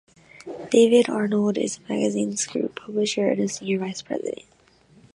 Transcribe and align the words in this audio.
David 0.71 1.09
Arnold 1.11 1.59
is 1.59 1.77
the 1.77 1.83
magazine's 1.93 2.47
group 2.47 2.75
publisher 2.77 3.27
and 3.27 3.39
a 3.39 3.47
senior 3.47 3.77
vice 3.77 4.01
president. 4.01 4.47